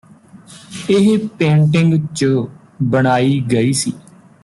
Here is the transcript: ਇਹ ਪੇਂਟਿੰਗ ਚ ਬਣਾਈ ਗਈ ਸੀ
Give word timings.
ਇਹ 0.89 1.17
ਪੇਂਟਿੰਗ 1.37 1.93
ਚ 2.15 2.25
ਬਣਾਈ 2.83 3.39
ਗਈ 3.51 3.73
ਸੀ 3.73 3.93